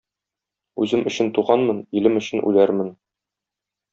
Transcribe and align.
Үзем 0.85 1.03
өчен 1.11 1.29
туганмын, 1.35 1.83
илем 2.01 2.17
өчен 2.23 2.43
үләрмен. 2.53 2.93